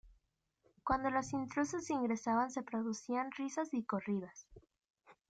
[0.83, 4.47] Cuando los intrusos ingresaban se producían risas y corridas.